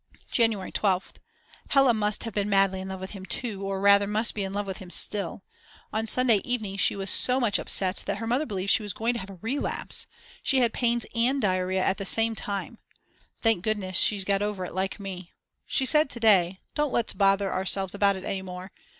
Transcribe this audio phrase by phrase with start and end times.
[0.31, 1.17] January 12th.
[1.67, 4.51] Hella must have been madly in love with him too or rather must be in
[4.51, 5.43] love with him still.
[5.93, 9.13] On Sunday evening she was so much upset that her mother believed she was going
[9.13, 10.07] to have a relapse.
[10.41, 12.79] She had pains and diarrea at the same time.
[13.41, 15.33] Thank goodness she's got over it like me.
[15.67, 18.71] She said to day: Don't let's bother ourselves about it any more.